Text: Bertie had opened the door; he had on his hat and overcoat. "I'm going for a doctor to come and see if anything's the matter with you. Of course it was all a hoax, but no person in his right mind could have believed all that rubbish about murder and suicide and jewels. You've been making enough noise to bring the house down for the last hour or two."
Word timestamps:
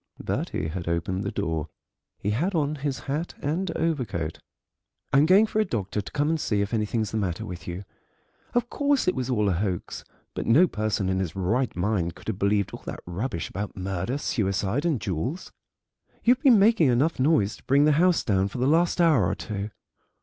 Bertie 0.19 0.69
had 0.69 0.87
opened 0.87 1.23
the 1.23 1.29
door; 1.31 1.69
he 2.17 2.31
had 2.31 2.55
on 2.55 2.73
his 2.77 3.01
hat 3.01 3.35
and 3.39 3.69
overcoat. 3.77 4.39
"I'm 5.13 5.27
going 5.27 5.45
for 5.45 5.59
a 5.59 5.63
doctor 5.65 6.01
to 6.01 6.11
come 6.11 6.27
and 6.27 6.39
see 6.39 6.61
if 6.61 6.73
anything's 6.73 7.11
the 7.11 7.17
matter 7.17 7.45
with 7.45 7.67
you. 7.67 7.83
Of 8.55 8.67
course 8.67 9.07
it 9.07 9.13
was 9.13 9.29
all 9.29 9.47
a 9.47 9.51
hoax, 9.53 10.03
but 10.33 10.47
no 10.47 10.65
person 10.65 11.07
in 11.07 11.19
his 11.19 11.35
right 11.35 11.75
mind 11.75 12.15
could 12.15 12.29
have 12.29 12.39
believed 12.39 12.71
all 12.73 12.81
that 12.87 13.03
rubbish 13.05 13.47
about 13.47 13.77
murder 13.77 14.13
and 14.13 14.21
suicide 14.21 14.85
and 14.85 14.99
jewels. 14.99 15.51
You've 16.23 16.41
been 16.41 16.57
making 16.57 16.87
enough 16.87 17.19
noise 17.19 17.57
to 17.57 17.63
bring 17.65 17.85
the 17.85 17.91
house 18.01 18.23
down 18.23 18.47
for 18.47 18.57
the 18.57 18.65
last 18.65 18.99
hour 18.99 19.27
or 19.27 19.35
two." 19.35 19.69